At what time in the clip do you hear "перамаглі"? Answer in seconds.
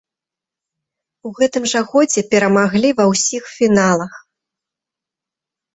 2.33-2.89